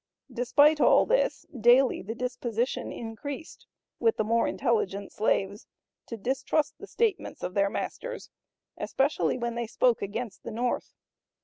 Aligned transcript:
Despite 0.33 0.81
all 0.81 1.05
this, 1.05 1.45
daily 1.55 2.01
the 2.01 2.15
disposition 2.15 2.91
increased, 2.91 3.67
with 3.99 4.17
the 4.17 4.23
more 4.23 4.47
intelligent 4.47 5.11
slaves, 5.11 5.67
to 6.07 6.17
distrust 6.17 6.73
the 6.79 6.87
statements 6.87 7.43
of 7.43 7.53
their 7.53 7.69
masters 7.69 8.31
especially 8.79 9.37
when 9.37 9.53
they 9.53 9.67
spoke 9.67 10.01
against 10.01 10.41
the 10.41 10.49
North. 10.49 10.95